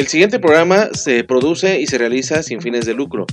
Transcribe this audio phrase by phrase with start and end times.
[0.00, 3.26] El siguiente programa se produce y se realiza sin fines de lucro.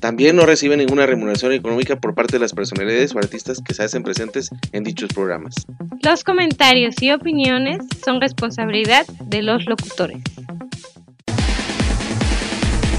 [0.00, 3.82] También no recibe ninguna remuneración económica por parte de las personalidades o artistas que se
[3.82, 5.54] hacen presentes en dichos programas.
[6.02, 10.18] Los comentarios y opiniones son responsabilidad de los locutores.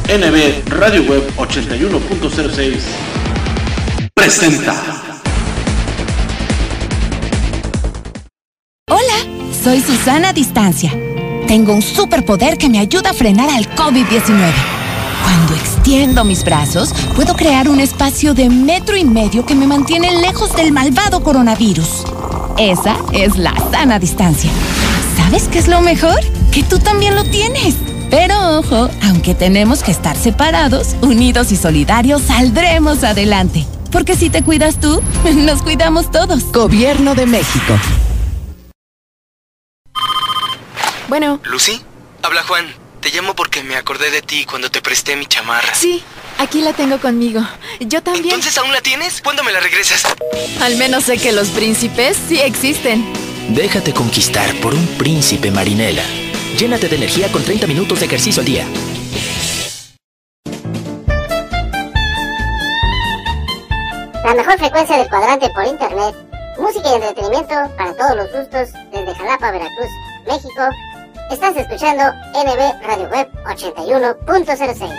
[0.10, 2.80] NB Radio Web 81.06
[4.16, 4.74] presenta.
[8.90, 11.13] Hola, soy Susana Distancia.
[11.48, 14.52] Tengo un superpoder que me ayuda a frenar al COVID-19.
[15.24, 20.20] Cuando extiendo mis brazos, puedo crear un espacio de metro y medio que me mantiene
[20.20, 22.06] lejos del malvado coronavirus.
[22.58, 24.50] Esa es la sana distancia.
[25.18, 26.20] ¿Sabes qué es lo mejor?
[26.52, 27.76] Que tú también lo tienes.
[28.10, 33.66] Pero ojo, aunque tenemos que estar separados, unidos y solidarios, saldremos adelante.
[33.92, 35.02] Porque si te cuidas tú,
[35.36, 36.52] nos cuidamos todos.
[36.52, 37.74] Gobierno de México.
[41.14, 41.40] Bueno.
[41.44, 41.80] ¿Lucy?
[42.24, 42.66] Habla Juan.
[43.00, 45.76] Te llamo porque me acordé de ti cuando te presté mi chamarra.
[45.76, 46.04] Sí,
[46.40, 47.40] aquí la tengo conmigo.
[47.82, 48.34] Yo también.
[48.34, 49.22] ¿Entonces aún la tienes?
[49.22, 50.06] ¿Cuándo me la regresas?
[50.60, 53.06] Al menos sé que los príncipes sí existen.
[53.50, 56.02] Déjate conquistar por un príncipe marinela.
[56.58, 58.66] Llénate de energía con 30 minutos de ejercicio al día.
[64.26, 66.16] La mejor frecuencia del cuadrante por internet.
[66.58, 69.90] Música y entretenimiento para todos los gustos desde Jalapa, Veracruz,
[70.26, 70.93] México.
[71.32, 74.90] Estás escuchando NB Radio Web 81.06.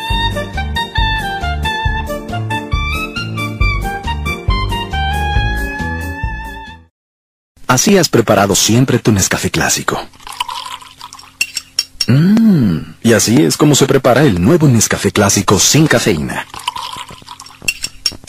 [7.66, 10.00] Así has preparado siempre tu Nescafé clásico.
[12.06, 16.46] Mmm, y así es como se prepara el nuevo Nescafé clásico sin cafeína.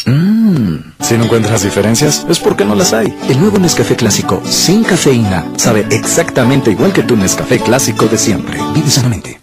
[0.05, 3.13] Mmm, si no encuentras diferencias, es porque no las hay.
[3.29, 8.57] El nuevo Nescafé clásico sin cafeína sabe exactamente igual que tu Nescafé clásico de siempre.
[8.73, 9.39] Vive sanamente.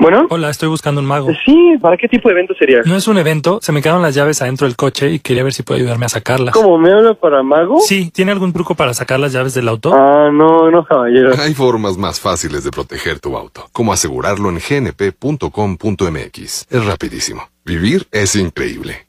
[0.00, 0.26] Bueno.
[0.30, 1.28] Hola, estoy buscando un mago.
[1.44, 2.80] Sí, ¿para qué tipo de evento sería?
[2.86, 5.52] No es un evento, se me quedaron las llaves adentro del coche y quería ver
[5.52, 6.54] si puede ayudarme a sacarlas.
[6.54, 7.80] ¿Cómo me habla para mago?
[7.80, 9.92] Sí, ¿tiene algún truco para sacar las llaves del auto?
[9.94, 11.32] Ah, no, no, caballero.
[11.38, 16.66] Hay formas más fáciles de proteger tu auto, como asegurarlo en gnp.com.mx.
[16.70, 17.42] Es rapidísimo.
[17.70, 19.06] Vivir es increíble.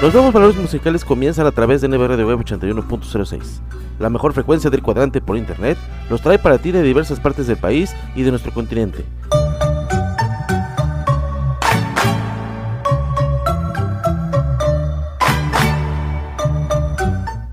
[0.00, 3.62] Los nuevos valores musicales comienzan a través de NBR de Web 81.06.
[3.98, 5.76] La mejor frecuencia del cuadrante por internet
[6.08, 9.04] los trae para ti de diversas partes del país y de nuestro continente.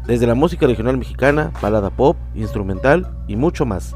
[0.08, 3.94] Desde la música regional mexicana, balada pop, instrumental y mucho más.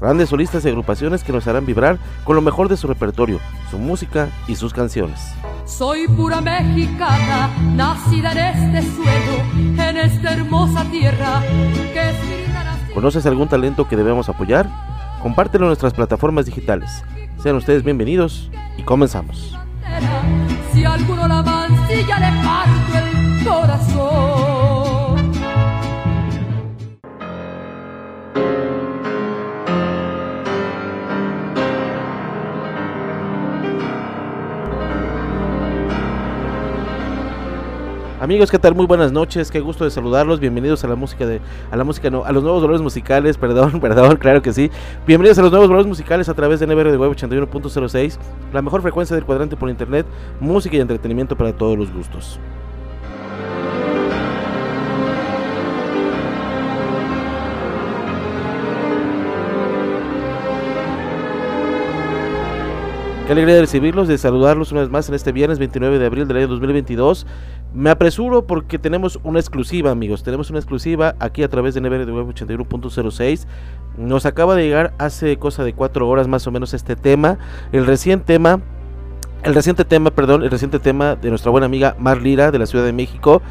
[0.00, 3.76] Grandes solistas y agrupaciones que nos harán vibrar con lo mejor de su repertorio, su
[3.76, 5.34] música y sus canciones.
[5.64, 11.42] Soy pura mexicana, nacida en este suelo, en esta hermosa tierra
[11.92, 12.16] que es
[12.94, 14.68] ¿Conoces algún talento que debemos apoyar?
[15.22, 17.02] Compártelo en nuestras plataformas digitales.
[17.42, 19.58] Sean ustedes bienvenidos y comenzamos.
[20.72, 23.91] Si alguno la mancilla le parto el corazón.
[38.22, 38.76] Amigos, ¿qué tal?
[38.76, 40.38] Muy buenas noches, qué gusto de saludarlos.
[40.38, 41.40] Bienvenidos a la música de
[41.72, 44.70] a la música no, a los nuevos valores musicales, perdón, perdón, claro que sí.
[45.04, 48.18] Bienvenidos a los nuevos valores musicales a través de NBR de Web 81.06,
[48.52, 50.06] la mejor frecuencia del cuadrante por internet,
[50.38, 52.38] música y entretenimiento para todos los gustos.
[63.26, 66.28] Qué alegría de recibirlos, de saludarlos una vez más en este viernes 29 de abril
[66.28, 67.24] del año 2022.
[67.74, 70.22] Me apresuro porque tenemos una exclusiva, amigos.
[70.22, 73.46] Tenemos una exclusiva aquí a través de Web 81.06.
[73.96, 77.38] Nos acaba de llegar hace cosa de cuatro horas más o menos este tema.
[77.72, 78.60] El recién tema
[79.42, 82.66] el reciente tema, perdón, el reciente tema de nuestra buena amiga Mar Lira de la
[82.66, 83.42] Ciudad de México,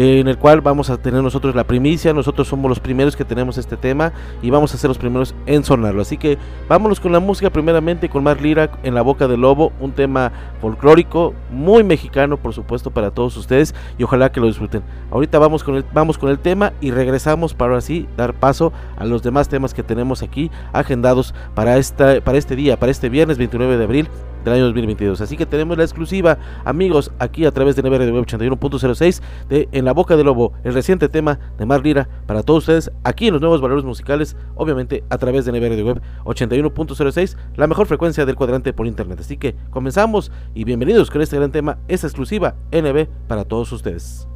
[0.00, 3.58] en el cual vamos a tener nosotros la primicia, nosotros somos los primeros que tenemos
[3.58, 4.12] este tema
[4.42, 6.02] y vamos a ser los primeros en sonarlo.
[6.02, 9.72] Así que vámonos con la música primeramente con Mar Lira en la boca del lobo,
[9.80, 10.30] un tema
[10.60, 14.84] folclórico muy mexicano por supuesto para todos ustedes y ojalá que lo disfruten.
[15.10, 19.04] Ahorita vamos con el, vamos con el tema y regresamos para así dar paso a
[19.04, 23.36] los demás temas que tenemos aquí agendados para, esta, para este día, para este viernes
[23.36, 24.08] 29 de abril
[24.44, 25.20] del año 2022.
[25.20, 29.68] Así que tenemos la exclusiva, amigos, aquí a través de NBR de Web 81.06 de
[29.72, 33.28] En la Boca del Lobo, el reciente tema de Mar Lira para todos ustedes aquí
[33.28, 37.86] en los nuevos valores musicales, obviamente a través de NBR de Web 81.06, la mejor
[37.86, 39.20] frecuencia del cuadrante por internet.
[39.20, 44.28] Así que comenzamos y bienvenidos con este gran tema, esta exclusiva NB para todos ustedes.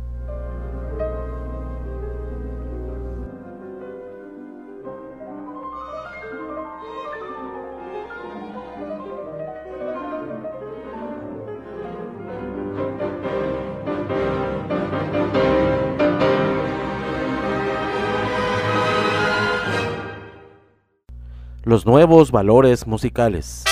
[21.65, 23.65] Los nuevos valores musicales.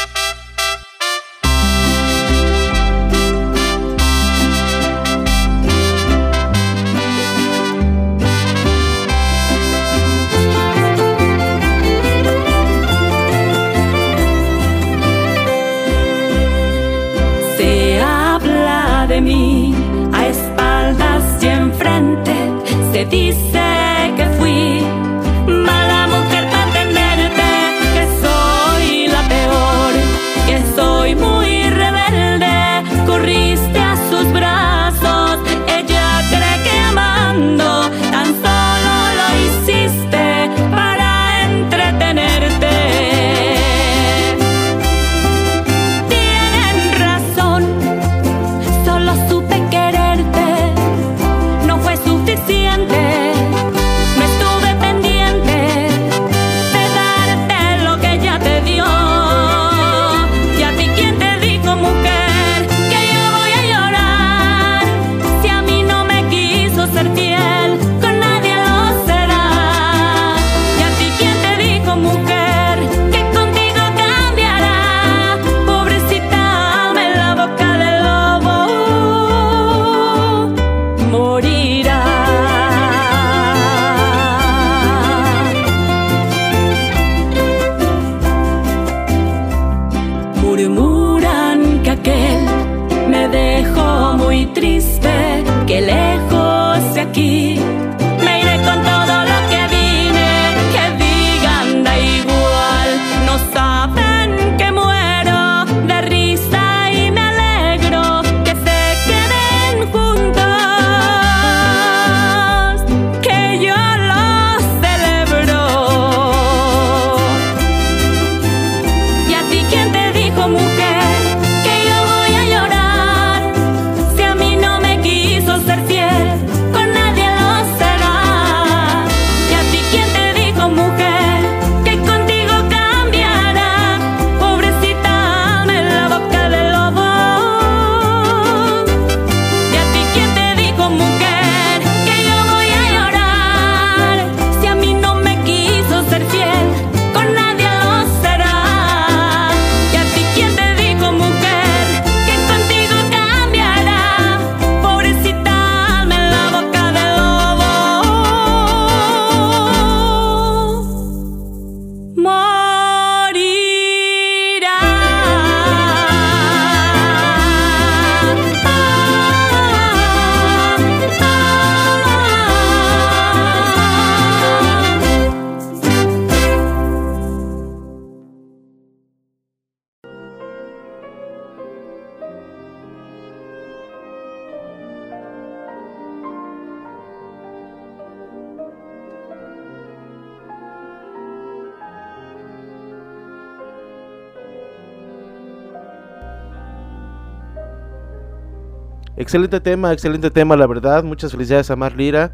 [199.31, 201.05] Excelente tema, excelente tema, la verdad.
[201.05, 202.33] Muchas felicidades a Mar Lira.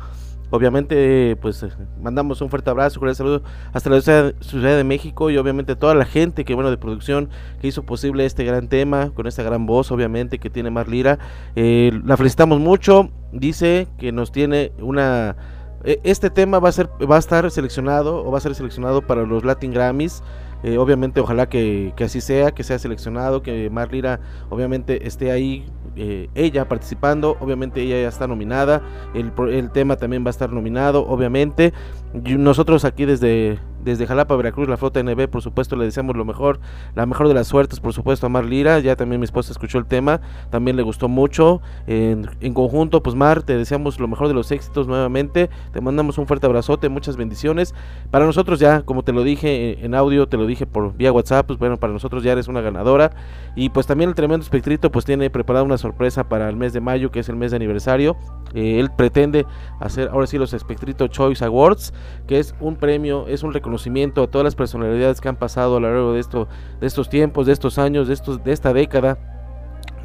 [0.49, 1.69] Obviamente, pues eh,
[2.01, 3.43] mandamos un fuerte abrazo, un saludo
[3.75, 4.33] hasta la ciudad,
[4.79, 7.29] de México y obviamente toda la gente que, bueno, de producción
[7.61, 11.19] que hizo posible este gran tema, con esta gran voz, obviamente, que tiene Mar Lira.
[11.55, 13.11] Eh, la felicitamos mucho.
[13.31, 15.37] Dice que nos tiene una.
[15.85, 19.03] eh, Este tema va a ser, va a estar seleccionado o va a ser seleccionado
[19.03, 20.23] para los Latin Grammys.
[20.63, 25.31] Eh, obviamente, ojalá que, que así sea, que sea seleccionado, que Mar Lira, obviamente, esté
[25.31, 28.83] ahí eh, ella participando, obviamente ella ya está nominada,
[29.15, 31.73] el, el tema también va a estar nominado, obviamente.
[32.13, 36.59] Nosotros aquí desde, desde Jalapa, Veracruz, la flota NB, por supuesto, le deseamos lo mejor,
[36.97, 38.81] la mejor de las suertes, por supuesto, a Mar Lira.
[38.81, 41.63] Ya también mi esposa escuchó el tema, también le gustó mucho.
[41.87, 45.51] En, conjunto, pues Mar, te deseamos lo mejor de los éxitos nuevamente.
[45.73, 47.75] Te mandamos un fuerte abrazote, muchas bendiciones.
[48.11, 51.13] Para nosotros ya, como te lo dije eh, en audio, te lo dije por vía
[51.13, 53.13] WhatsApp, pues bueno, para nosotros ya eres una ganadora.
[53.55, 56.81] Y pues también el tremendo espectrito pues tiene preparada una sorpresa para el mes de
[56.81, 58.17] mayo, que es el mes de aniversario.
[58.53, 59.47] Eh, él pretende
[59.79, 61.93] hacer ahora sí los Espectrito Choice Awards,
[62.27, 63.76] que es un premio, es un reconocimiento
[64.23, 66.49] a todas las personalidades que han pasado a lo largo de, esto,
[66.81, 69.19] de estos tiempos, de estos años, de, estos, de esta década,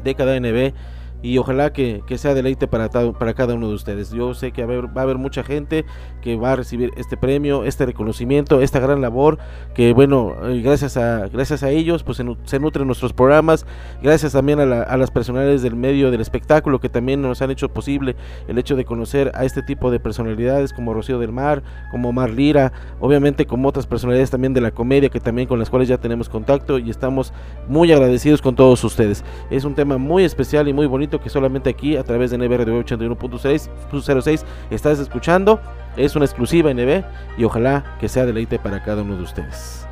[0.04, 0.74] década NB
[1.22, 4.10] y ojalá que, que sea deleite para, para cada uno de ustedes.
[4.10, 5.84] Yo sé que va a, haber, mucha gente
[6.20, 9.38] que va a recibir este premio, este reconocimiento, esta gran labor,
[9.74, 13.66] que bueno, eh, gracias a, gracias a ellos pues se, se nutren nuestros programas,
[14.02, 17.50] gracias también a, la, a las personalidades del medio del espectáculo que también nos han
[17.50, 18.16] hecho posible
[18.48, 22.30] el hecho de conocer a este tipo de personalidades como Rocío del Mar, como Mar
[22.30, 25.98] Lira, obviamente como otras personalidades también de la comedia que también con las cuales ya
[25.98, 27.32] tenemos contacto y estamos
[27.68, 29.24] muy agradecidos con todos ustedes.
[29.50, 32.66] Es un tema muy especial y muy bonito que solamente aquí a través de NBR
[32.66, 35.60] 81.6 estás escuchando.
[35.96, 37.04] Es una exclusiva NB
[37.38, 39.86] y ojalá que sea deleite para cada uno de ustedes.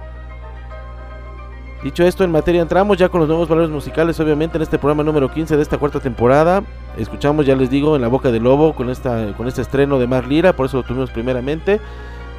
[1.82, 5.02] Dicho esto, en materia entramos ya con los nuevos valores musicales, obviamente en este programa
[5.02, 6.62] número 15 de esta cuarta temporada.
[6.98, 10.06] Escuchamos, ya les digo, en la boca del lobo con esta con este estreno de
[10.06, 11.80] Mar Lira, por eso lo tuvimos primeramente.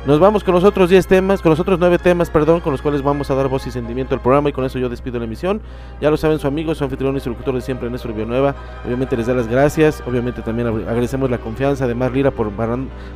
[0.03, 2.81] Nos vamos con los otros 10 temas, con los otros 9 temas, perdón, con los
[2.81, 5.25] cuales vamos a dar voz y sentimiento al programa y con eso yo despido la
[5.25, 5.61] emisión.
[6.01, 8.55] Ya lo saben su amigo, su anfitrión y su locutor de siempre, Néstor Villanueva.
[8.83, 12.49] Obviamente les da las gracias, obviamente también agradecemos la confianza de Mar Lira por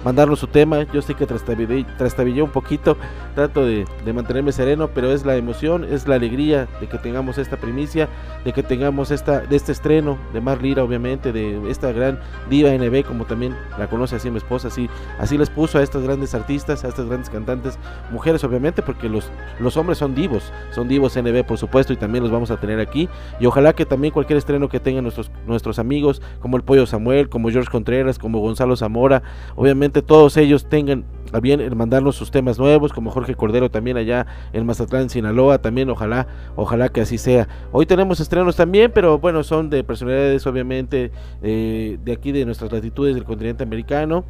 [0.04, 0.84] mandarnos su tema.
[0.94, 2.98] Yo sé que trastabillé, un poquito,
[3.34, 7.58] trato de, mantenerme sereno, pero es la emoción, es la alegría de que tengamos esta
[7.58, 8.10] primicia,
[8.44, 12.70] de que tengamos esta, de este estreno de Mar Lira, obviamente, de esta gran diva
[12.70, 14.88] NB, como también la conoce así mi esposa, así,
[15.18, 17.78] así les puso a estas grandes artistas a estas grandes cantantes,
[18.12, 22.24] mujeres obviamente, porque los, los hombres son divos, son divos NB por supuesto y también
[22.24, 23.10] los vamos a tener aquí.
[23.40, 27.30] Y ojalá que también cualquier estreno que tengan nuestros, nuestros amigos, como el Pollo Samuel,
[27.30, 29.24] como George Contreras, como Gonzalo Zamora,
[29.56, 34.26] obviamente todos ellos tengan a bien mandarnos sus temas nuevos, como Jorge Cordero también allá
[34.54, 37.48] en Mazatlán, Sinaloa, también ojalá, ojalá que así sea.
[37.72, 42.72] Hoy tenemos estrenos también, pero bueno, son de personalidades obviamente eh, de aquí de nuestras
[42.72, 44.24] latitudes del continente americano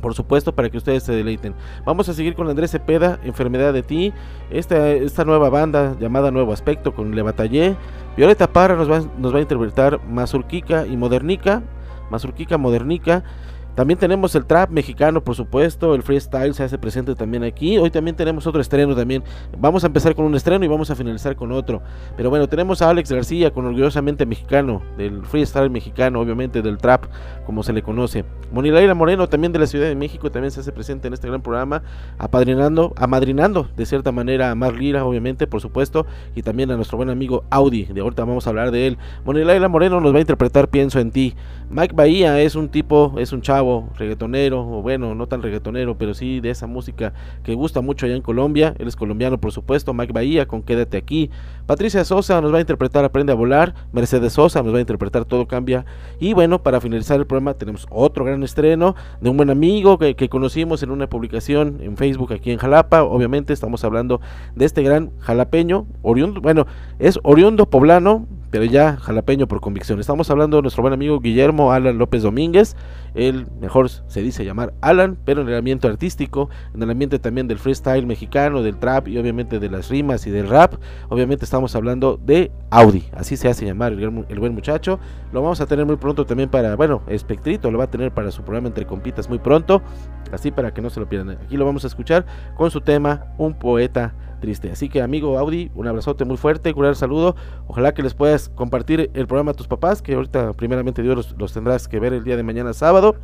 [0.00, 1.54] por supuesto, para que ustedes se deleiten.
[1.84, 4.12] Vamos a seguir con Andrés Cepeda, Enfermedad de Ti,
[4.50, 7.76] esta, esta nueva banda llamada Nuevo Aspecto con Le Batallé.
[8.16, 11.62] Violeta Parra nos va, nos va a interpretar Mazurquica y Modernica,
[12.10, 13.24] Mazurquica, Modernica.
[13.74, 17.78] También tenemos el trap mexicano, por supuesto, el freestyle se hace presente también aquí.
[17.78, 19.22] Hoy también tenemos otro estreno también.
[19.58, 21.80] Vamos a empezar con un estreno y vamos a finalizar con otro.
[22.16, 27.06] Pero bueno, tenemos a Alex García con orgullosamente mexicano, del freestyle mexicano, obviamente del trap,
[27.46, 28.24] como se le conoce.
[28.52, 31.40] Monilaira Moreno también de la Ciudad de México también se hace presente en este gran
[31.40, 31.82] programa,
[32.18, 36.96] apadrinando, amadrinando de cierta manera a Mar Lira, obviamente, por supuesto, y también a nuestro
[36.96, 38.98] buen amigo Audi, de ahorita vamos a hablar de él.
[39.24, 41.34] Monilaira Moreno nos va a interpretar Pienso en ti.
[41.70, 43.59] Mike Bahía es un tipo, es un chavo
[43.96, 47.12] reggaetonero, o bueno, no tan reggaetonero, pero sí de esa música
[47.42, 48.74] que gusta mucho allá en Colombia.
[48.78, 49.94] Él es colombiano, por supuesto.
[49.94, 51.30] Mike Bahía con Quédate aquí.
[51.66, 53.74] Patricia Sosa nos va a interpretar Aprende a volar.
[53.92, 55.84] Mercedes Sosa nos va a interpretar Todo cambia.
[56.18, 60.16] Y bueno, para finalizar el programa tenemos otro gran estreno de un buen amigo que,
[60.16, 63.02] que conocimos en una publicación en Facebook aquí en Jalapa.
[63.02, 64.20] Obviamente estamos hablando
[64.54, 66.66] de este gran jalapeño, oriundo, bueno,
[66.98, 70.00] es oriundo poblano, pero ya jalapeño por convicción.
[70.00, 72.76] Estamos hablando de nuestro buen amigo Guillermo Alan López Domínguez.
[73.14, 77.48] Él mejor se dice llamar Alan, pero en el ambiente artístico, en el ambiente también
[77.48, 80.74] del freestyle mexicano, del trap y obviamente de las rimas y del rap.
[81.08, 84.98] Obviamente estamos hablando de Audi, así se hace llamar el, el buen muchacho.
[85.32, 88.30] Lo vamos a tener muy pronto también para, bueno, Espectrito lo va a tener para
[88.30, 89.82] su programa Entre Compitas muy pronto,
[90.32, 91.38] así para que no se lo pierdan.
[91.42, 92.26] Aquí lo vamos a escuchar
[92.56, 94.70] con su tema Un poeta triste.
[94.70, 97.36] Así que amigo Audi, un abrazote muy fuerte, un saludo.
[97.68, 101.52] Ojalá que les puedas compartir el programa a tus papás, que ahorita primeramente Dios los,
[101.52, 103.16] tendrás que ver el día de mañana sábado.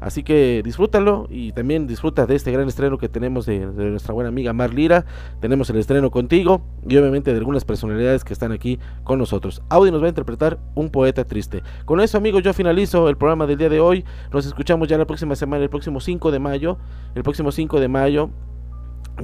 [0.00, 4.28] Así que disfrútalo y también disfruta de este gran estreno que tenemos de, nuestra buena
[4.28, 5.04] amiga Mar Lira.
[5.40, 9.62] Tenemos el estreno contigo y obviamente de algunas personalidades que están aquí con nosotros.
[9.68, 11.62] Audi nos va a interpretar un poeta triste.
[11.84, 14.06] Con eso, amigos, yo finalizo el programa del día de hoy.
[14.32, 16.78] Nos escuchamos ya la próxima semana, el próximo 5 de mayo.
[17.14, 18.30] El próximo 5 de mayo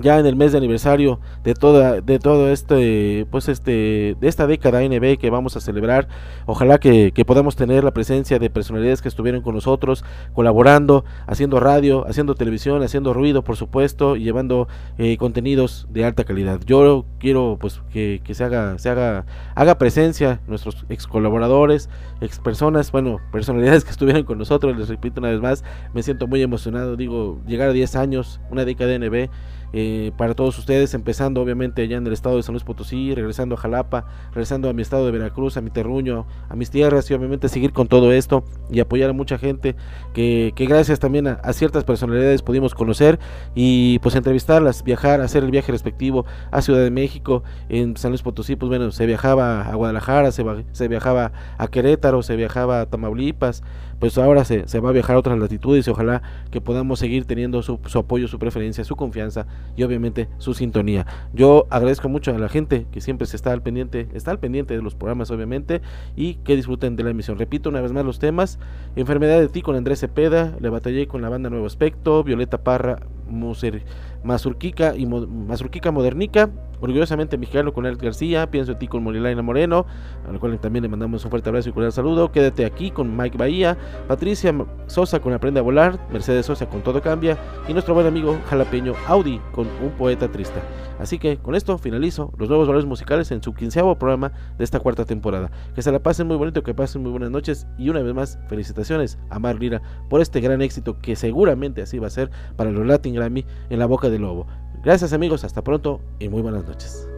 [0.00, 4.46] ya en el mes de aniversario de toda de todo este pues este de esta
[4.46, 6.08] década NB que vamos a celebrar.
[6.46, 12.06] Ojalá que, podamos tener la presencia de personalidades que estuvieron con nosotros colaborando haciendo radio
[12.08, 16.60] haciendo televisión haciendo ruido por supuesto y llevando eh, contenidos de alta calidad.
[16.64, 21.88] Yo quiero pues que, se haga se haga haga presencia nuestros ex colaboradores
[22.20, 24.76] ex personas bueno personalidades que estuvieron con nosotros.
[24.76, 26.96] Les repito una vez más me siento muy emocionado.
[26.96, 29.28] Digo llegar a 10 años una década NB
[29.78, 33.56] eh, para todos ustedes, empezando obviamente allá en el estado de San Luis Potosí, regresando
[33.56, 37.14] a Jalapa, regresando a mi estado de Veracruz, a mi terruño, a mis tierras y
[37.14, 39.76] obviamente seguir con todo esto y apoyar a mucha gente
[40.14, 43.18] que, gracias también a, ciertas personalidades pudimos conocer
[43.54, 48.22] y pues entrevistarlas, viajar, hacer el viaje respectivo a Ciudad de México, en San Luis
[48.22, 53.62] Potosí, pues bueno, se viajaba a Guadalajara, se viajaba a Querétaro, se viajaba a Tamaulipas,
[53.98, 57.24] pues ahora se, se va a viajar a otras latitudes y ojalá que podamos seguir
[57.24, 61.06] teniendo su, su apoyo, su preferencia, su confianza y obviamente su sintonía.
[61.32, 64.76] Yo agradezco mucho a la gente que siempre se está al pendiente, está al pendiente
[64.76, 65.80] de los programas obviamente
[66.16, 67.38] y que disfruten de la emisión.
[67.38, 68.58] Repito una vez más los temas,
[68.96, 73.00] Enfermedad de ti con Andrés Cepeda, Le batallé con la banda Nuevo Aspecto, Violeta Parra,
[73.28, 73.82] Muser,
[74.26, 79.40] Mazurquica y Mo, Mazurquica Modernica, orgullosamente mexicano con Alex García, pienso en ti con Molilaina
[79.40, 79.86] Moreno,
[80.28, 83.16] a la cual también le mandamos un fuerte abrazo y cordial saludo, quédate aquí con
[83.16, 83.78] Mike Bahía,
[84.08, 84.54] Patricia
[84.86, 88.94] Sosa con Aprende a volar, Mercedes Sosa con Todo cambia y nuestro buen amigo jalapeño
[89.06, 90.60] Audi con Un poeta triste.
[90.98, 94.80] Así que con esto finalizo los nuevos valores musicales en su quinceavo programa de esta
[94.80, 95.50] cuarta temporada.
[95.74, 98.38] Que se la pasen muy bonito, que pasen muy buenas noches y una vez más
[98.48, 102.70] felicitaciones a Mar Lira por este gran éxito que seguramente así va a ser para
[102.70, 104.46] los Latin Grammy en la boca lobo.
[104.82, 107.08] Gracias amigos, hasta pronto y muy buenas noches.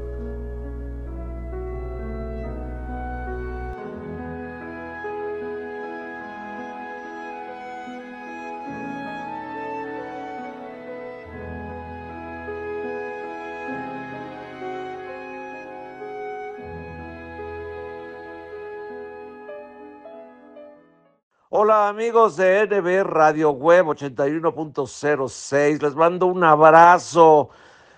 [21.50, 27.48] Hola amigos de NB Radio Web 81.06, les mando un abrazo,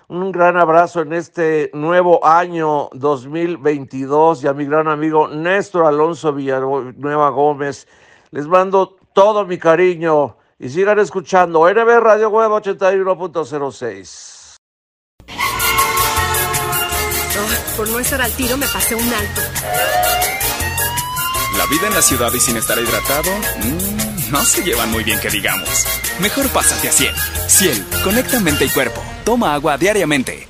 [0.07, 6.33] un gran abrazo en este nuevo año 2022 y a mi gran amigo Néstor Alonso
[6.33, 7.88] Villanueva Gómez,
[8.30, 14.30] les mando todo mi cariño y sigan escuchando NB Radio Web 81.06.
[17.76, 19.40] por no estar al tiro me pasé un alto.
[21.71, 23.31] Vida en la ciudad y sin estar hidratado,
[23.62, 25.87] mmm, no se llevan muy bien que digamos.
[26.19, 27.15] Mejor pásate a Ciel.
[27.47, 29.00] Ciel, conecta mente y cuerpo.
[29.25, 30.49] Toma agua diariamente.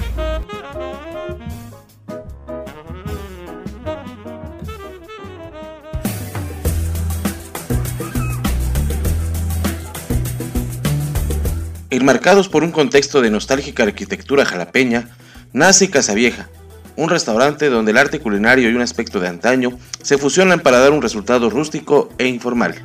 [11.91, 15.10] Enmarcados por un contexto de nostálgica arquitectura jalapeña,
[15.54, 16.49] nace Casavieja,
[16.99, 19.71] un restaurante donde el arte culinario y un aspecto de antaño
[20.03, 22.75] se fusionan para dar un resultado rústico e informal.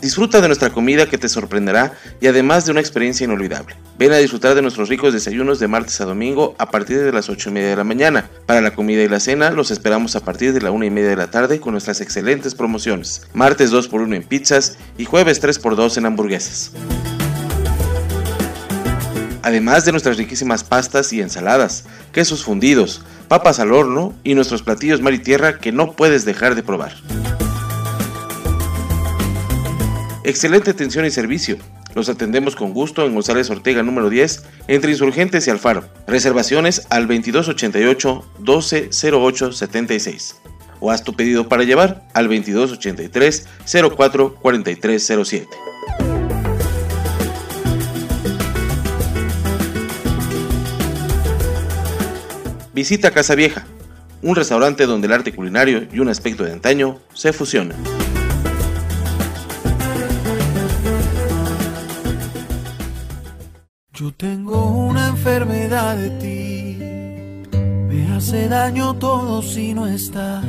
[0.00, 3.74] Disfruta de nuestra comida que te sorprenderá y además de una experiencia inolvidable.
[3.98, 7.28] Ven a disfrutar de nuestros ricos desayunos de martes a domingo a partir de las
[7.28, 8.28] 8 y media de la mañana.
[8.46, 11.08] Para la comida y la cena los esperamos a partir de la 1 y media
[11.08, 13.26] de la tarde con nuestras excelentes promociones.
[13.32, 16.72] Martes 2x1 en pizzas y jueves 3x2 en hamburguesas
[19.44, 25.02] además de nuestras riquísimas pastas y ensaladas, quesos fundidos, papas al horno y nuestros platillos
[25.02, 26.94] mar y tierra que no puedes dejar de probar.
[30.24, 31.58] Excelente atención y servicio.
[31.94, 35.84] Los atendemos con gusto en González Ortega número 10, entre Insurgentes y Alfaro.
[36.06, 40.36] Reservaciones al 2288 1208 76.
[40.80, 43.46] O haz tu pedido para llevar al 2283
[43.94, 46.13] 04 4307.
[52.74, 53.64] Visita Casa Vieja,
[54.20, 57.76] un restaurante donde el arte culinario y un aspecto de antaño se fusionan.
[63.92, 70.44] Yo tengo una enfermedad de ti, me hace daño todo si no estás.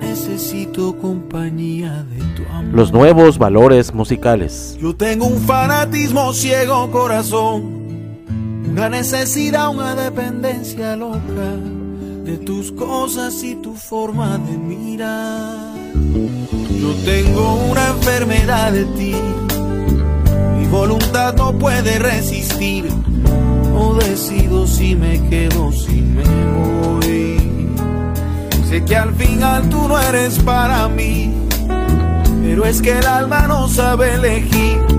[0.00, 2.74] Necesito compañía de tu amor.
[2.74, 4.76] Los nuevos valores musicales.
[4.80, 7.85] Yo tengo un fanatismo ciego corazón
[8.68, 11.56] una necesidad, una dependencia loca
[12.24, 15.76] de tus cosas y tu forma de mirar.
[16.80, 19.14] Yo tengo una enfermedad de ti
[20.58, 22.86] Mi voluntad no puede resistir.
[23.72, 27.36] No decido si me quedo, si me voy.
[28.68, 31.32] Sé que al final tú no eres para mí.
[32.42, 34.95] Pero es que el alma no sabe elegir.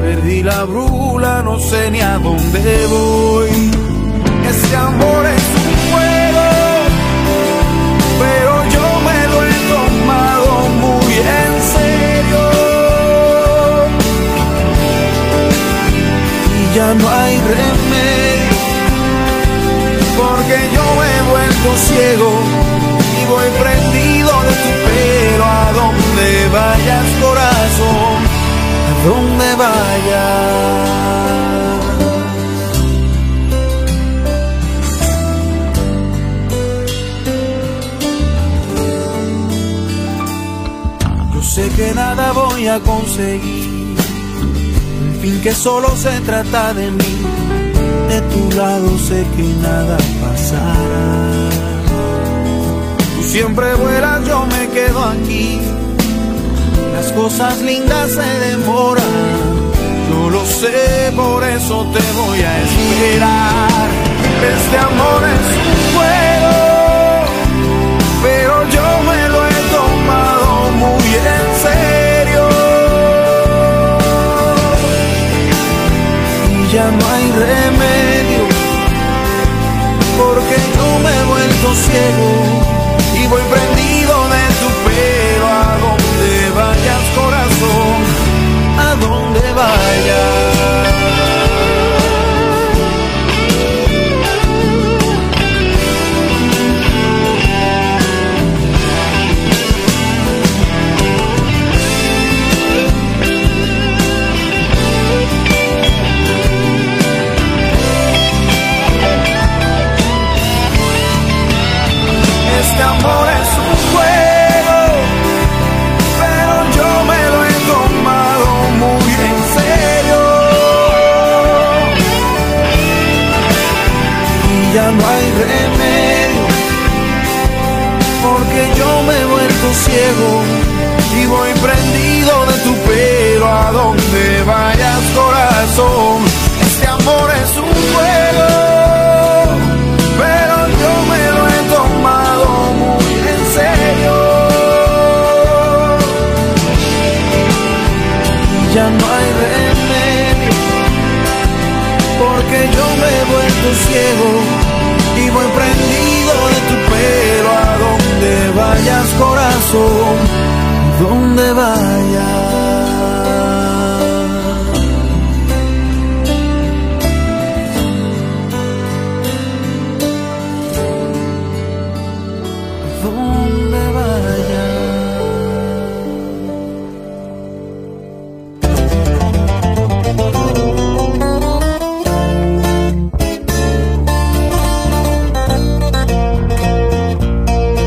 [0.00, 3.50] Perdí la brújula, no sé ni a dónde voy.
[4.50, 6.46] Este amor es un juego,
[8.22, 10.48] pero yo me lo he tomado
[10.82, 12.42] muy en serio.
[16.60, 18.56] Y ya no hay remedio,
[20.18, 22.30] porque yo me he vuelto ciego
[23.18, 28.16] y voy prendido de tu pelo a donde vayas corazón,
[29.06, 30.96] donde vayas.
[41.32, 43.96] Yo sé que nada voy a conseguir,
[45.06, 47.14] en fin que solo se trata de mí,
[48.08, 51.18] de tu lado sé que nada pasará.
[53.14, 55.60] Tú siempre vuelas, yo me quedo aquí.
[57.16, 59.02] Cosas lindas se demoran.
[60.10, 63.88] Yo lo sé, por eso te voy a esperar.
[64.54, 66.56] Este amor es un juego,
[68.22, 70.48] pero yo me lo he tomado
[70.82, 72.44] muy en serio.
[76.50, 77.95] Y ya no hay remedio,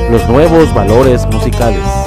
[0.09, 1.98] Los nuevos valores musicales.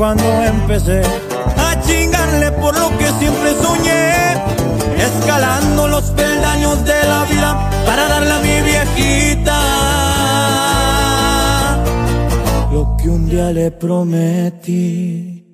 [0.00, 1.02] Cuando empecé
[1.58, 4.32] a chingarle por lo que siempre soñé,
[4.96, 9.60] escalando los peldaños de la vida para darle a mi viejita
[12.72, 15.44] lo que un día le prometí.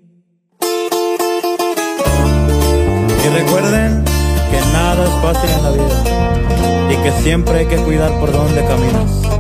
[3.24, 6.04] Y recuerden que nada es fácil en la vida
[6.92, 9.35] y que siempre hay que cuidar por donde caminas.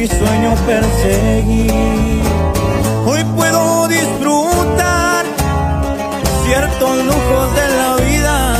[0.00, 2.22] Mi sueño perseguir.
[3.06, 5.26] Hoy puedo disfrutar
[6.44, 8.56] ciertos lujos de la vida,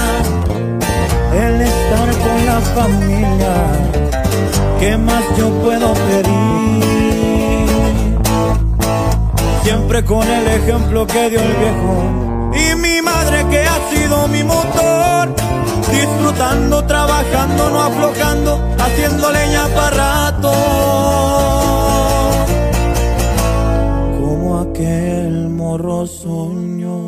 [1.44, 3.55] el estar con la familia,
[4.81, 6.85] ¿qué más yo puedo pedir?
[9.62, 11.94] Siempre con el ejemplo que dio el viejo
[12.53, 15.24] y mi madre que ha sido mi motor
[15.90, 20.52] disfrutando, trabajando, no aflojando, haciendo leña para rato.
[24.18, 27.00] Como aquel morro soñó.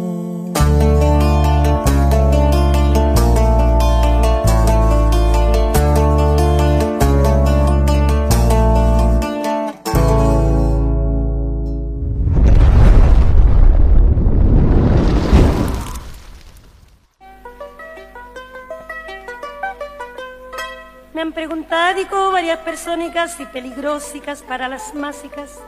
[21.42, 25.59] Han preguntado varias persónicas y peligrosicas para las másicas.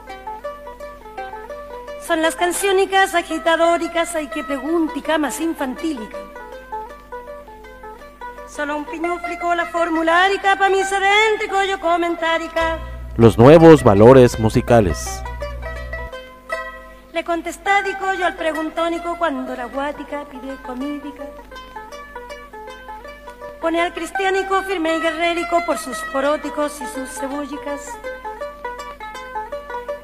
[2.07, 6.15] Son las canciónicas agitadóricas, hay que preguntica más infantílica.
[8.47, 12.79] Solo un piñúflico la formulárica, pa' mí sedéntrico yo comentárica.
[13.17, 15.21] Los nuevos valores musicales.
[17.11, 21.25] Le contestádico yo al preguntónico cuando la guática pide comídica.
[23.65, 27.97] Pone al cristiánico firme y guerrérico por sus poróticos y sus cebúllicas.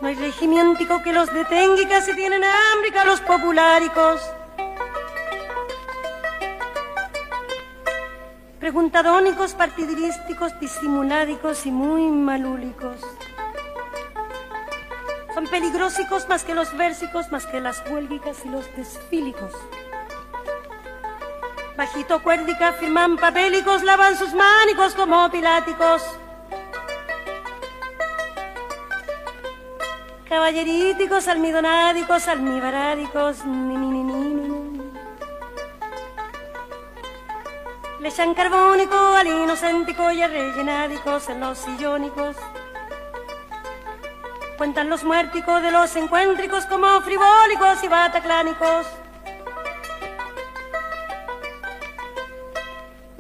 [0.02, 4.20] No hay regimiéntico que los detenga y casi tienen hambre los populáricos.
[8.60, 13.00] Preguntadónicos, partidirísticos, disimuládicos y muy malúlicos.
[15.36, 19.54] Son peligrosicos más que los versicos, más que las huélgicas y los desfílicos.
[21.82, 26.04] Bajito cuérdica firman papélicos, lavan sus mánicos como piláticos.
[30.30, 34.92] Caballeríticos, almidonádicos, almibarádicos, ni, ni, ni, ni.
[38.00, 42.36] Le echan carbónico al inocéntico y a rellenádicos en los sillónicos.
[44.56, 49.01] Cuentan los muérticos de los encuéntricos como frivólicos y bataclánicos.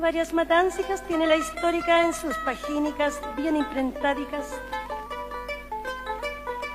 [0.01, 4.47] Varias matáncicas tiene la histórica en sus pagínicas bien imprentádicas.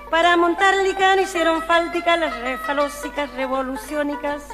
[0.08, 4.44] Para montar licano hicieron fáltica las refalósicas revoluciónicas.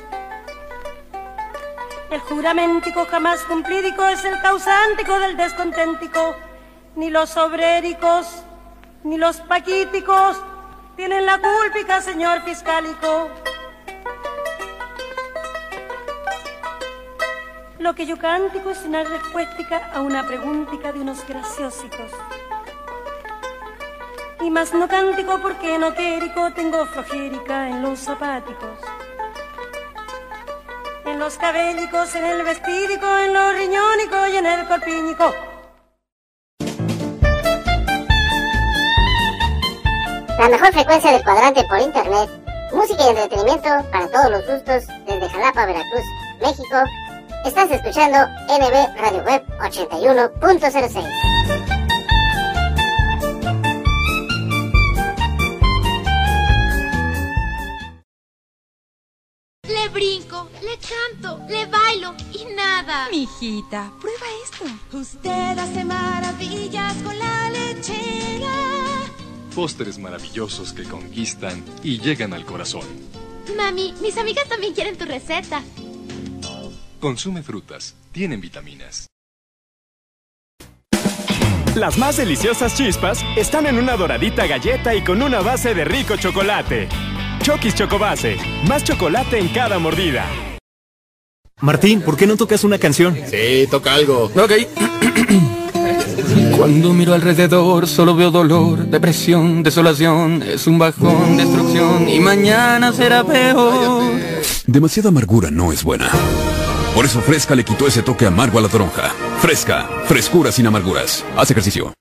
[2.11, 6.35] El juramentico jamás cumplídico es el causántico del desconténtico.
[6.97, 8.43] Ni los obréricos,
[9.05, 10.43] ni los paquíticos
[10.97, 13.29] tienen la cúlpica, señor fiscálico.
[17.83, 22.13] Lo que yo cántico es una respuesta a una preguntica de unos graciosicos.
[24.41, 28.79] Y más no cántico porque no quérico tengo flojérica en los zapáticos.
[31.07, 35.35] En los cabellicos, en el vestídico, en los riñónicos y en el corpiñico.
[40.39, 42.31] La mejor frecuencia del cuadrante por internet.
[42.73, 46.05] Música y entretenimiento para todos los gustos desde Jalapa, Veracruz,
[46.41, 46.85] México.
[47.45, 51.05] Estás escuchando NB Radio Web 81.06.
[59.65, 63.09] Le brinco, le canto, le bailo y nada.
[63.11, 64.65] Mijita, prueba esto.
[64.97, 68.55] Usted hace maravillas con la lechera.
[69.53, 72.87] Postres maravillosos que conquistan y llegan al corazón.
[73.57, 75.61] Mami, mis amigas también quieren tu receta.
[77.03, 79.09] Consume frutas, tienen vitaminas.
[81.75, 86.17] Las más deliciosas chispas están en una doradita galleta y con una base de rico
[86.17, 86.89] chocolate.
[87.43, 88.37] Chokis Chocobase,
[88.69, 90.25] más chocolate en cada mordida.
[91.61, 93.19] Martín, ¿por qué no tocas una canción?
[93.29, 94.27] Sí, toca algo.
[94.27, 94.53] Ok.
[96.57, 103.25] Cuando miro alrededor solo veo dolor, depresión, desolación, es un bajón, destrucción y mañana será
[103.25, 104.05] peor.
[104.69, 106.09] Demasiada amargura no es buena.
[106.95, 109.09] Por eso Fresca le quitó ese toque amargo a la toronja.
[109.41, 111.25] Fresca, frescura sin amarguras.
[111.37, 111.95] Haz ejercicio.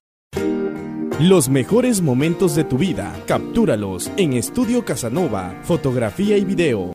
[1.17, 6.93] Los mejores momentos de tu vida, captúralos en Estudio Casanova, fotografía y video.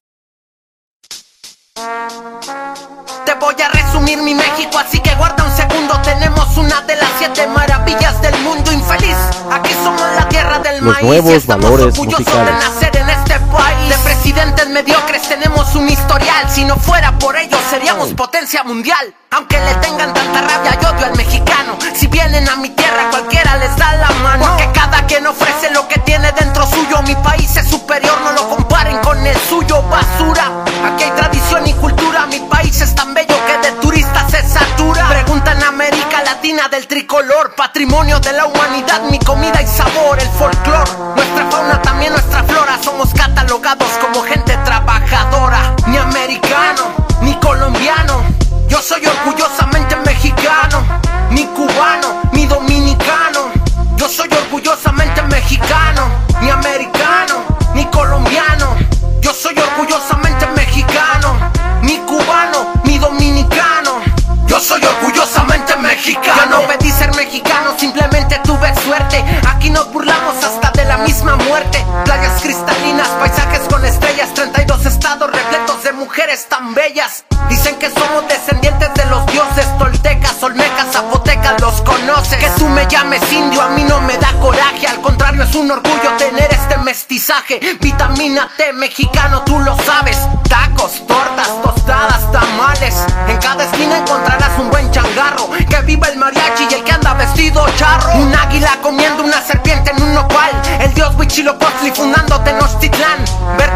[3.24, 5.94] Te voy a resumir mi México, así que guarda un segundo.
[6.02, 9.16] Tenemos una de las siete maravillas del mundo infeliz.
[9.50, 12.46] Aquí somos la tierra del Los maíz nuevos valores musicales.
[12.46, 13.88] de nacer en este país.
[13.88, 16.50] Depresión presidentes mediocres tenemos un historial.
[16.50, 19.14] Si no fuera por ellos, seríamos potencia mundial.
[19.32, 21.76] Aunque le tengan tanta rabia y odio al mexicano.
[21.94, 24.46] Si vienen a mi tierra, cualquiera les da la mano.
[24.46, 27.02] Porque cada quien ofrece lo que tiene dentro suyo.
[27.02, 29.82] Mi país es superior, no lo comparen con el suyo.
[29.82, 30.50] Basura,
[30.86, 32.26] aquí hay tradición y cultura.
[32.26, 35.08] Mi país es tan bello que de turistas se satura.
[35.08, 37.54] Pregunta en América Latina del tricolor.
[37.56, 40.88] Patrimonio de la humanidad, mi comida y sabor, el folclor.
[41.16, 42.78] Nuestra fauna, también nuestra flora.
[42.82, 44.35] Somos catalogados como gente
[87.80, 90.18] Vitamina T mexicano, tú lo sabes.
[90.48, 92.94] Tacos, tortas, tostadas, tamales.
[93.28, 95.50] En cada esquina encontrarás un buen changarro.
[95.68, 98.14] Que viva el mariachi y el que anda vestido charro.
[98.14, 100.50] Un águila comiendo una serpiente en un nopal.
[100.80, 103.24] El dios Huitzilopochtli fundando Tenochtitlán.
[103.58, 103.75] Verde,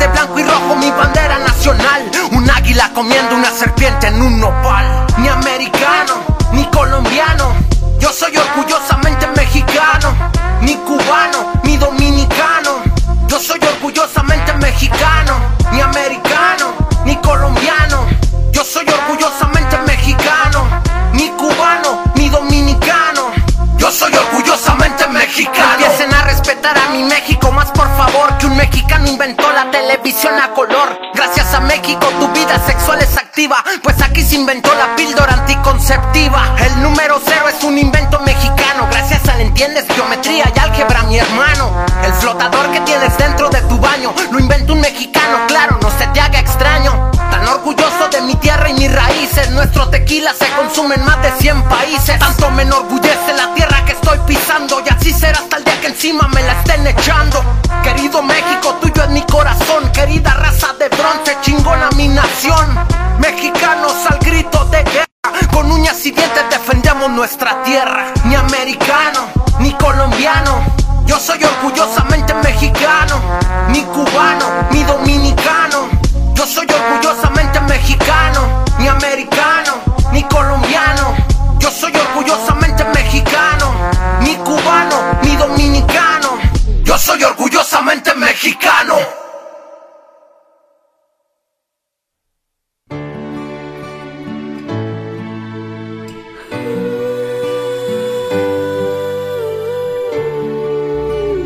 [33.82, 36.54] pues aquí se inventó la píldora anticonceptiva.
[36.58, 38.86] El número cero es un invento mexicano.
[38.90, 41.84] Gracias al entiendes geometría y álgebra, mi hermano.
[42.04, 46.06] El flotador que tienes dentro de tu baño lo inventó un mexicano, claro, no se
[46.08, 47.10] te haga extraño.
[47.30, 49.50] Tan orgulloso de mi tierra y mis raíces.
[49.50, 52.18] Nuestro tequila se consume en más de 100 países.
[52.18, 54.80] Tanto me enorgullece la tierra que estoy pisando.
[54.86, 57.42] Y así será hasta el día que encima me la estén echando.
[57.82, 59.90] Querido México, tuyo es mi corazón.
[59.92, 63.10] Querida raza de bronce, chingona mi nación.
[63.20, 65.06] Mexicanos al grito de guerra.
[65.52, 68.12] Con uñas y dientes defendemos nuestra tierra.
[68.24, 69.28] Ni americano,
[69.59, 70.64] ni colombiano.
[71.04, 73.20] Yo soy orgullosamente mexicano.
[73.68, 75.88] Ni cubano, ni dominicano.
[76.35, 79.74] Yo soy orgullosamente mexicano, ni americano,
[80.12, 81.14] ni colombiano.
[81.59, 83.74] Yo soy orgullosamente mexicano,
[84.22, 86.38] ni cubano, ni dominicano.
[86.83, 88.96] Yo soy orgullosamente mexicano.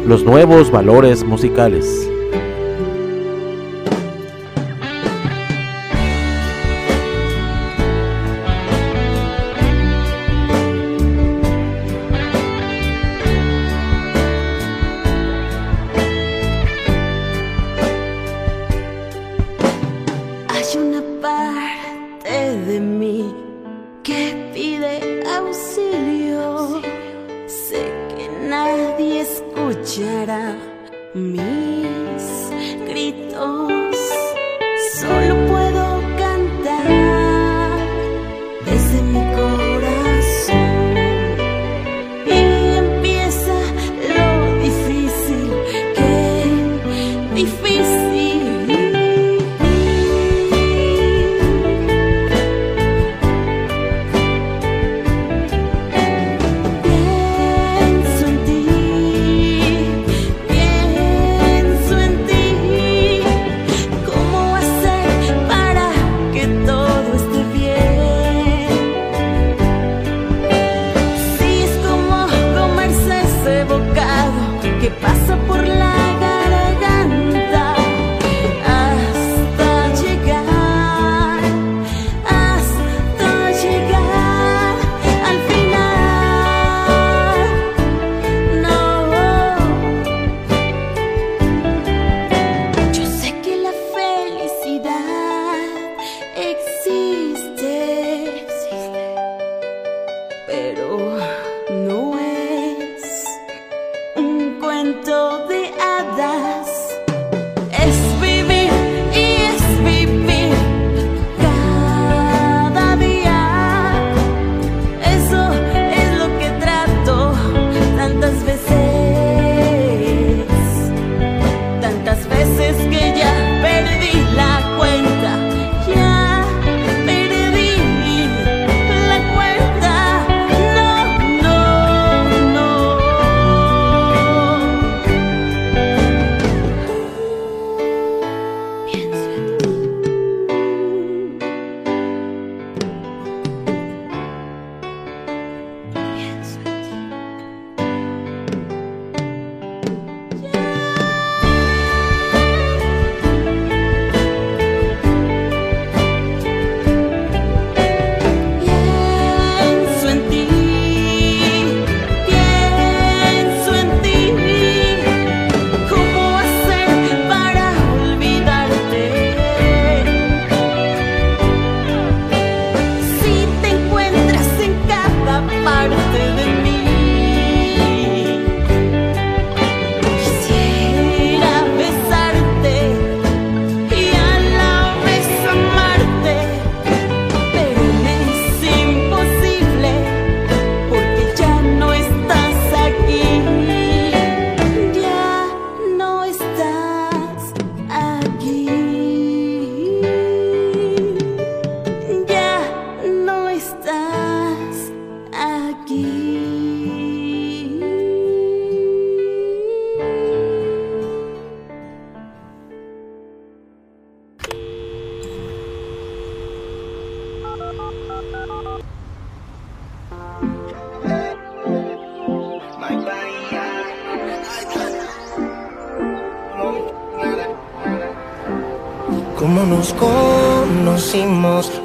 [0.07, 2.14] Los nuevos valores musicales.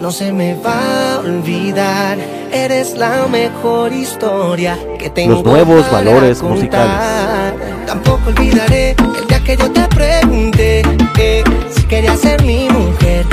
[0.09, 2.17] No se me va a olvidar.
[2.51, 5.35] Eres la mejor historia que tengo.
[5.35, 6.57] Los nuevos para valores contar.
[6.57, 7.85] musicales.
[7.85, 10.81] Tampoco olvidaré el día que yo te pregunté
[11.19, 13.23] eh, si querías ser mi mujer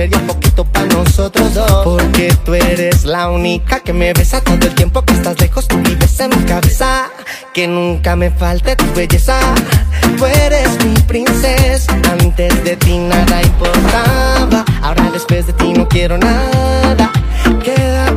[0.00, 1.84] sería poquito para nosotros dos.
[1.84, 5.76] Porque tú eres la única que me besa todo el tiempo que estás lejos, tú
[5.76, 7.10] vives en mi cabeza.
[7.52, 9.38] Que nunca me falte tu belleza.
[10.16, 11.92] Tú eres mi princesa.
[12.18, 14.64] Antes de ti nada importaba.
[14.80, 17.10] Ahora después de ti no quiero nada.
[17.62, 18.09] Quédate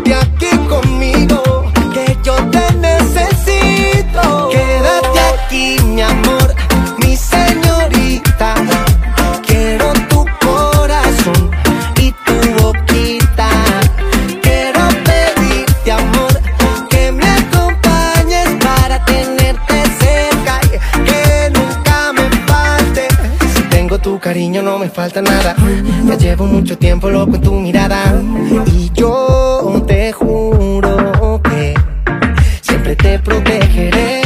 [24.94, 25.56] falta nada.
[26.08, 28.22] Ya llevo mucho tiempo loco en tu mirada
[28.68, 31.74] y yo te juro que
[32.62, 34.22] siempre te protegeré.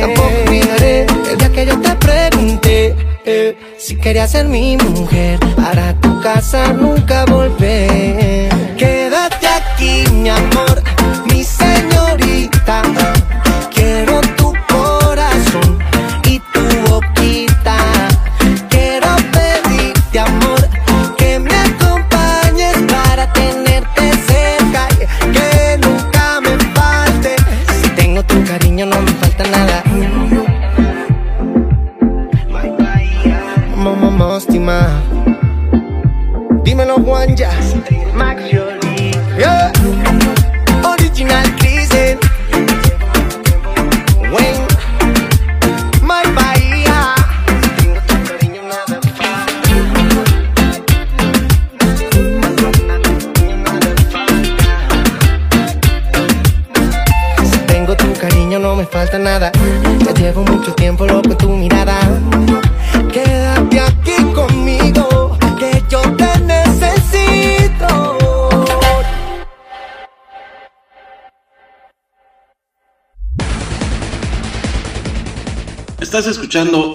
[0.00, 5.94] Tampoco olvidaré el día que yo te pregunté eh, si querías ser mi mujer para
[6.00, 7.91] tu casa nunca volver.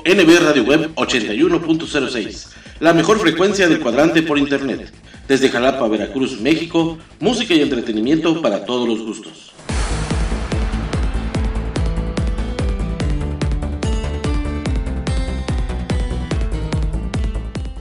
[0.08, 2.48] NB Radio Web 81.06,
[2.80, 4.90] la mejor frecuencia del cuadrante por internet.
[5.28, 9.52] Desde Jalapa, Veracruz, México, música y entretenimiento para todos los gustos.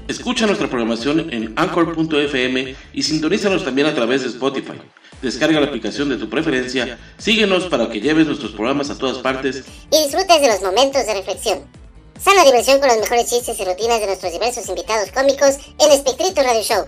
[0.09, 4.81] Escucha nuestra programación en anchor.fm y sintonízanos también a través de Spotify.
[5.23, 9.65] Descarga la aplicación de tu preferencia, síguenos para que lleves nuestros programas a todas partes
[9.93, 11.86] y disfrutes de los momentos de reflexión.
[12.23, 16.43] Sana diversión con los mejores chistes y rutinas de nuestros diversos invitados cómicos en Espectrito
[16.43, 16.87] Radio Show.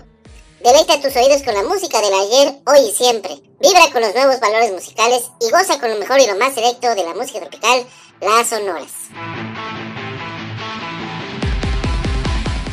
[0.63, 3.31] Deleita tus oídos con la música del ayer, hoy y siempre.
[3.61, 6.95] Vibra con los nuevos valores musicales y goza con lo mejor y lo más selecto
[6.95, 7.85] de la música tropical,
[8.21, 8.91] las sonoras.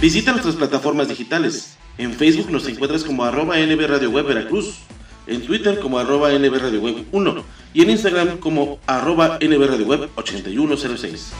[0.01, 1.77] Visita nuestras plataformas digitales.
[1.99, 4.77] En Facebook nos encuentras como arroba NB Web Veracruz,
[5.27, 7.45] en Twitter como arroba NB Radio Web 1
[7.75, 11.33] y en Instagram como arroba NB Radio Web 8106.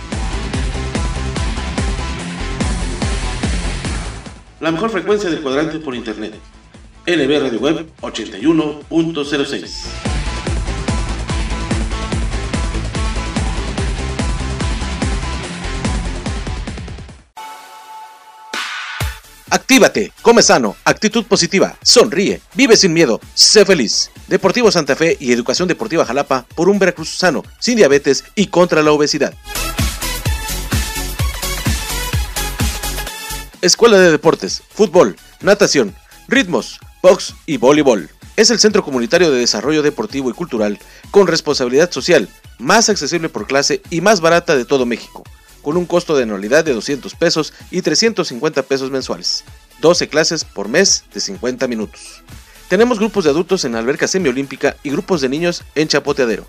[4.59, 6.33] La mejor frecuencia del cuadrante por internet.
[7.07, 9.87] NB Radio Web 81.06.
[19.51, 24.11] Actívate, come sano, actitud positiva, sonríe, vive sin miedo, sé feliz.
[24.27, 28.83] Deportivo Santa Fe y Educación Deportiva Jalapa por un Veracruz sano, sin diabetes y contra
[28.83, 29.35] la obesidad.
[33.63, 35.95] Escuela de Deportes, Fútbol, Natación,
[36.29, 38.11] Ritmos, Box y Voleibol.
[38.37, 40.79] es el Centro Comunitario de Desarrollo Deportivo y Cultural
[41.11, 42.29] con responsabilidad social,
[42.59, 45.25] más accesible por clase y más barata de todo México,
[45.63, 49.45] con un costo de anualidad de 200 pesos y 350 pesos mensuales.
[49.81, 52.23] 12 clases por mes de 50 minutos.
[52.69, 56.47] Tenemos grupos de adultos en alberca semiolímpica y grupos de niños en chapoteadero.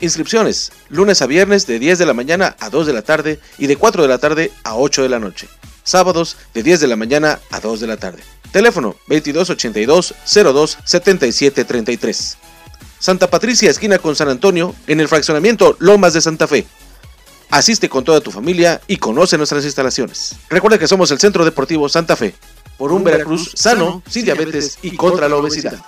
[0.00, 3.66] Inscripciones, lunes a viernes de 10 de la mañana a 2 de la tarde y
[3.66, 5.48] de 4 de la tarde a 8 de la noche.
[5.84, 8.22] Sábados de 10 de la mañana a 2 de la tarde.
[8.52, 12.36] Teléfono 2282 02 77 33.
[12.98, 16.66] Santa Patricia, esquina con San Antonio, en el fraccionamiento Lomas de Santa Fe.
[17.50, 20.34] Asiste con toda tu familia y conoce nuestras instalaciones.
[20.50, 22.34] Recuerda que somos el Centro Deportivo Santa Fe,
[22.76, 25.80] por un Veracruz sano, sin diabetes y contra la obesidad.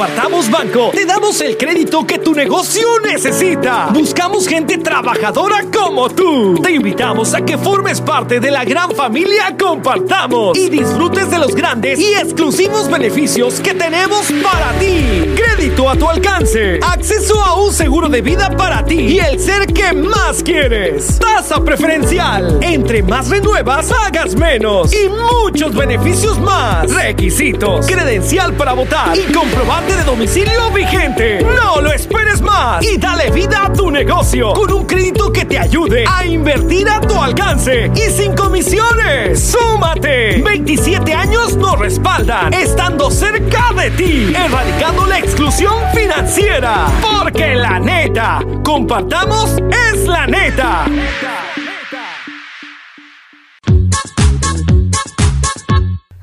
[0.00, 3.90] En Compartamos Banco te damos el crédito que tu negocio necesita.
[3.92, 6.58] Buscamos gente trabajadora como tú.
[6.62, 11.54] Te invitamos a que formes parte de la gran familia Compartamos y disfrutes de los
[11.54, 15.34] grandes y exclusivos beneficios que tenemos para ti.
[15.36, 19.66] Crédito a tu alcance, acceso a un seguro de vida para ti y el ser
[19.66, 21.18] que más quieres.
[21.18, 22.58] Tasa preferencial.
[22.62, 26.90] Entre más renuevas, hagas menos y muchos beneficios más.
[26.90, 31.42] Requisitos, credencial para votar y comprobante de domicilio vigente.
[31.42, 35.58] No lo esperes más y dale vida a tu negocio con un crédito que te
[35.58, 39.40] ayude a invertir a tu alcance y sin comisiones.
[39.40, 40.42] ¡Súmate!
[40.42, 46.86] 27 años nos respaldan, estando cerca de ti, erradicando la exclusión financiera.
[47.00, 49.56] Porque la neta, compartamos
[49.92, 50.86] es la neta.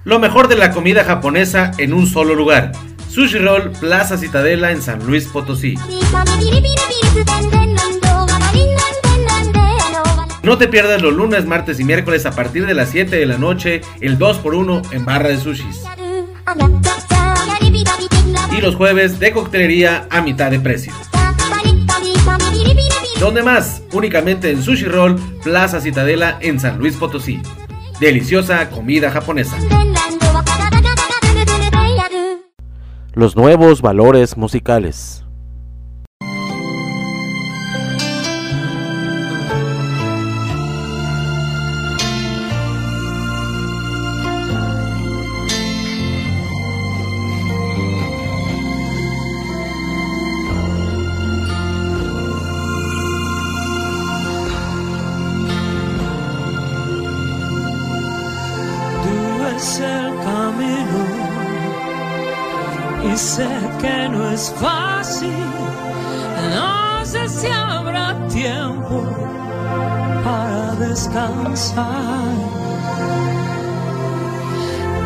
[0.04, 2.72] Lo mejor de la comida japonesa en un solo lugar.
[3.18, 5.74] Sushi Roll Plaza Citadela en San Luis Potosí.
[10.44, 13.40] No te pierdas los lunes, martes y miércoles a partir de las 7 de la
[13.40, 15.82] noche, el 2x1 en barra de sushis.
[18.56, 20.94] Y los jueves de coctelería a mitad de precio.
[23.20, 23.82] ¿Dónde más?
[23.94, 27.42] Únicamente en Sushi Roll Plaza Citadela en San Luis Potosí.
[28.00, 29.58] Deliciosa comida japonesa.
[33.18, 35.27] Los nuevos valores musicales.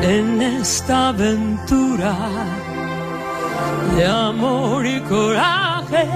[0.02, 2.16] En esta aventura
[3.96, 6.08] de amor y coraje.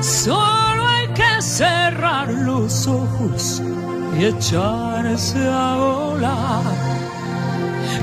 [0.00, 3.62] Solo hay que cerrar los ojos
[4.18, 6.62] y echarse a volar.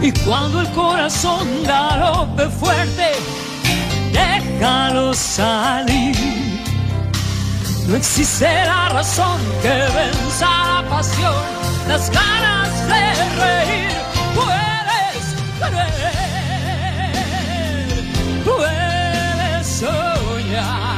[0.02, 3.12] Y cuando el corazón galope fuerte,
[4.12, 6.43] déjalo salir.
[7.88, 11.44] No existe la razón que venza la pasión,
[11.88, 13.92] las ganas de reír.
[14.34, 15.26] Puedes
[15.60, 17.14] creer,
[18.46, 20.93] puedes soñar.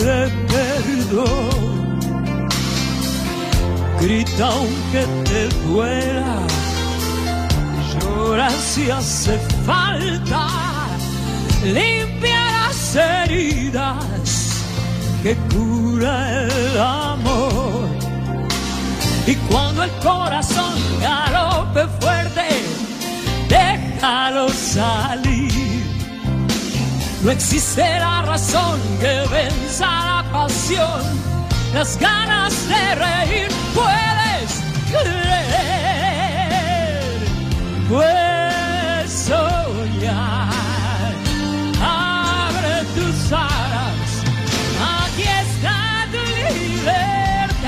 [0.00, 1.98] Pide perdón.
[4.00, 6.38] Grita aunque te duela,
[7.92, 10.46] llora si hace falta,
[11.62, 14.64] limpia las heridas
[15.22, 17.88] que cura el amor.
[19.26, 22.48] Y cuando el corazón galope fuerte,
[23.48, 25.49] déjalo salir.
[27.22, 31.02] No existe la razón que venza la pasión,
[31.74, 33.48] las ganas de reír.
[33.74, 36.00] Puedes creer,
[37.90, 40.48] puedes soñar.
[41.82, 44.24] Abre tus alas,
[45.04, 47.60] aquí está tu libertad.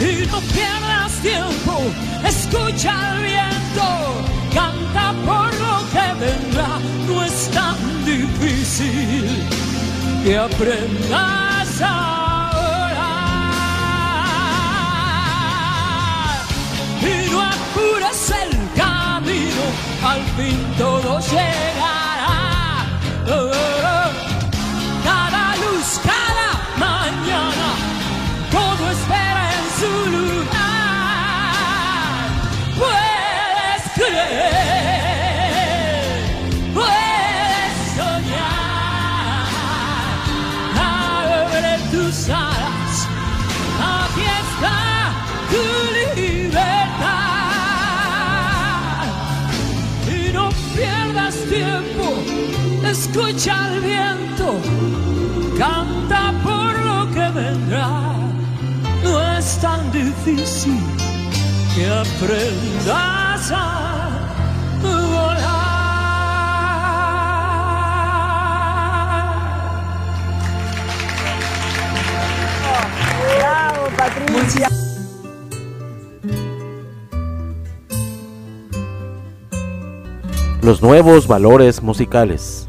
[0.00, 1.74] Y no pierdas tiempo,
[2.24, 4.21] escucha el viento,
[8.78, 12.50] que aprendas a
[12.88, 13.66] orar.
[17.02, 19.64] Y no apures el camino,
[20.02, 21.92] al fin todo llegará.
[52.92, 54.60] Escucha el viento,
[55.58, 57.88] canta por lo que vendrá.
[59.02, 60.78] No es tan difícil
[61.74, 64.10] que aprendas a
[64.82, 65.72] volar.
[73.38, 74.68] Bravo, Patricia.
[80.60, 82.68] Los nuevos valores musicales.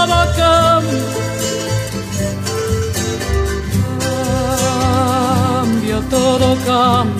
[0.00, 1.04] Todo cambia.
[5.60, 6.56] Cambia, todo.
[6.64, 7.19] Cambia,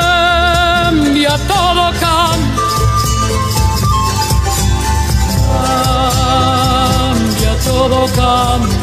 [1.37, 2.61] todo, cambia.
[6.61, 8.79] Cambia todo, cambia.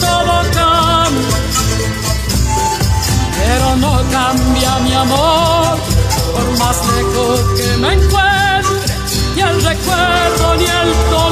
[0.00, 1.38] Todo, cambia.
[3.38, 5.78] Pero no cambia mi amor,
[6.32, 8.94] por más lejos que me encuentre,
[9.34, 11.23] ni el recuerdo ni el dolor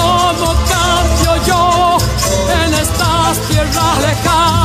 [0.00, 1.98] como cambio yo
[2.62, 4.59] en estas tierras lejanas.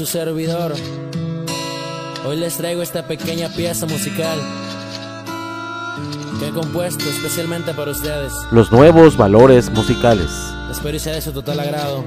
[0.00, 0.72] Su servidor,
[2.26, 4.40] hoy les traigo esta pequeña pieza musical
[6.38, 8.32] que he compuesto especialmente para ustedes.
[8.50, 10.30] Los nuevos valores musicales.
[10.70, 12.02] Espero y sea de su total agrado.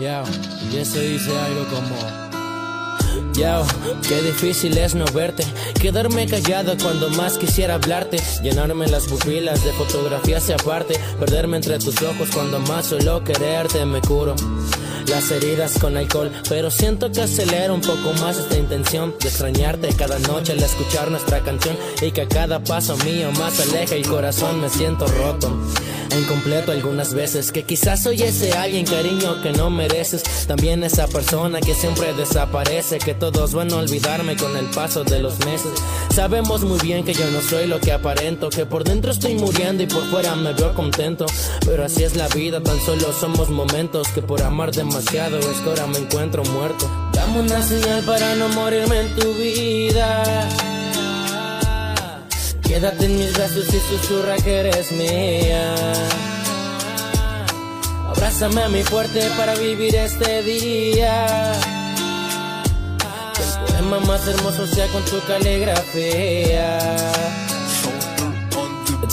[0.00, 0.24] Yo,
[0.72, 3.32] y eso dice algo como...
[3.34, 3.64] Yo,
[4.08, 5.44] qué difícil es no verte,
[5.80, 11.78] quedarme callado cuando más quisiera hablarte, llenarme las pupilas de fotografías y aparte, perderme entre
[11.78, 14.34] tus ojos cuando más solo quererte me curo
[15.06, 19.94] las heridas con alcohol, pero siento que acelera un poco más esta intención de extrañarte
[19.94, 24.06] cada noche al escuchar nuestra canción y que a cada paso mío más aleja el
[24.06, 25.56] corazón me siento roto.
[26.18, 31.60] Incompleto algunas veces, que quizás soy ese alguien cariño que no mereces, también esa persona
[31.60, 35.72] que siempre desaparece, que todos van a olvidarme con el paso de los meses.
[36.14, 39.82] Sabemos muy bien que yo no soy lo que aparento, que por dentro estoy muriendo
[39.82, 41.24] y por fuera me veo contento,
[41.64, 45.70] pero así es la vida, tan solo somos momentos que por amar demasiado es que
[45.70, 46.90] ahora me encuentro muerto.
[47.12, 50.71] Dame una señal para no morirme en tu vida.
[52.72, 55.74] Quédate en mis brazos y susurra que eres mía.
[58.08, 61.52] Abrázame a mi fuerte para vivir este día.
[63.34, 66.78] Que el poema más hermoso sea con tu caligrafía.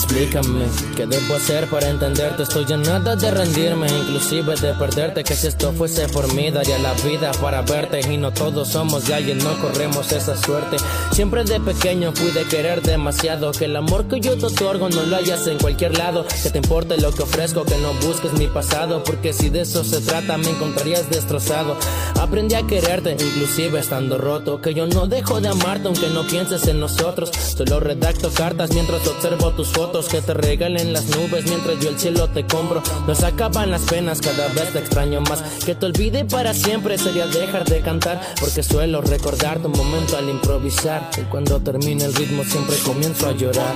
[0.02, 0.64] Explícame
[0.96, 2.44] qué debo hacer para entenderte.
[2.44, 5.22] Estoy en nada de rendirme, inclusive de perderte.
[5.22, 8.00] Que si esto fuese por mí, daría la vida para verte.
[8.10, 10.78] Y no todos somos de alguien, no corremos esa suerte.
[11.12, 13.52] Siempre de pequeño fui de querer demasiado.
[13.52, 16.24] Que el amor que yo te otorgo no lo hayas en cualquier lado.
[16.42, 19.04] Que te importe lo que ofrezco, que no busques mi pasado.
[19.04, 21.76] Porque si de eso se trata, me encontrarías destrozado.
[22.18, 24.62] Aprendí a quererte, inclusive estando roto.
[24.62, 27.30] Que yo no dejo de amarte, aunque no pienses en nosotros.
[27.30, 31.98] Solo redacto cartas mientras observo tus fotos que te regalen las nubes mientras yo el
[31.98, 32.80] cielo te compro.
[33.08, 35.42] Nos acaban las penas, cada vez te extraño más.
[35.64, 40.28] Que te olvide para siempre sería dejar de cantar, porque suelo recordar tu momento al
[40.28, 41.10] improvisar.
[41.16, 43.74] Y cuando termina el ritmo siempre comienzo a llorar.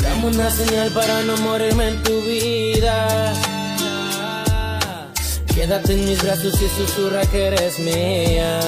[0.00, 3.32] Dame una señal para no morirme en tu vida.
[5.52, 8.60] Quédate en mis brazos y susurra que eres mía.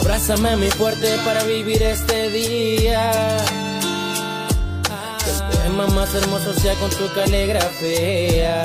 [0.00, 3.65] Abrázame mi fuerte para vivir este día.
[5.76, 8.62] Más hermoso sea con tu caligrafía.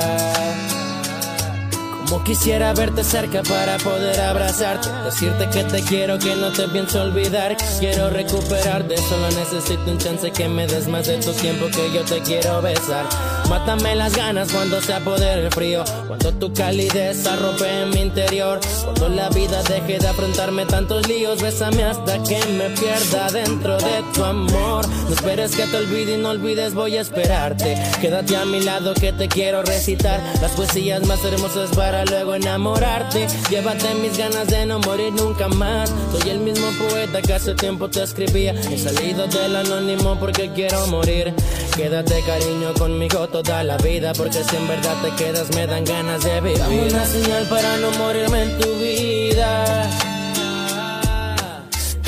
[2.06, 7.02] Como quisiera verte cerca para poder abrazarte, decirte que te quiero, que no te pienso
[7.02, 11.92] olvidar, quiero recuperarte, solo necesito un chance que me des más de tu tiempo que
[11.92, 13.04] yo te quiero besar.
[13.52, 18.58] Mátame las ganas cuando se apodere el frío, cuando tu calidez arrope en mi interior,
[18.82, 24.02] cuando la vida deje de afrontarme tantos líos, bésame hasta que me pierda dentro de
[24.14, 24.88] tu amor.
[24.88, 27.76] No esperes que te olvide y no olvides, voy a esperarte.
[28.00, 33.26] Quédate a mi lado que te quiero recitar las poesías más hermosas para luego enamorarte.
[33.50, 35.92] Llévate mis ganas de no morir nunca más.
[36.10, 38.52] Soy el mismo poeta que hace tiempo te escribía.
[38.54, 41.34] He salido del anónimo porque quiero morir.
[41.76, 46.22] Quédate cariño conmigo toda la vida porque si en verdad te quedas me dan ganas
[46.22, 46.58] de vivir.
[46.58, 49.90] Dame una señal para no morirme en tu vida.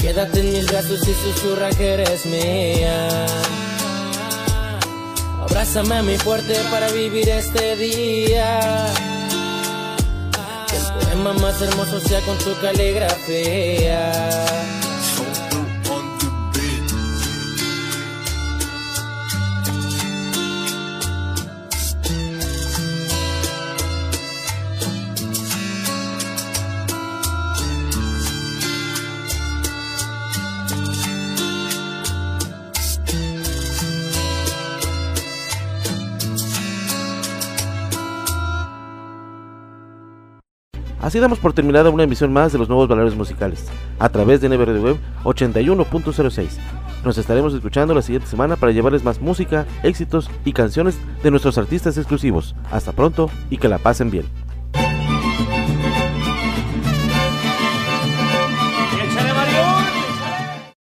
[0.00, 3.26] Quédate en mis brazos y susurra que eres mía.
[5.42, 8.86] Abrázame mi fuerte para vivir este día.
[10.68, 14.43] Que el poema más hermoso sea con tu caligrafía.
[41.14, 43.66] Así damos por terminada una emisión más de los nuevos valores musicales,
[44.00, 46.48] a través de NB Radio Web 81.06.
[47.04, 51.56] Nos estaremos escuchando la siguiente semana para llevarles más música, éxitos y canciones de nuestros
[51.56, 52.56] artistas exclusivos.
[52.72, 54.24] Hasta pronto y que la pasen bien.